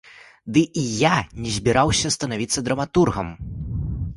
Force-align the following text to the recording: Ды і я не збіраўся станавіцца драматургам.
Ды 0.55 0.61
і 0.83 0.85
я 1.01 1.11
не 1.45 1.51
збіраўся 1.57 2.11
станавіцца 2.17 2.59
драматургам. 2.71 3.27